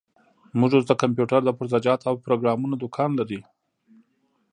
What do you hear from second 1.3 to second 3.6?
د پرزه جاتو او پروګرامونو دوکان لري.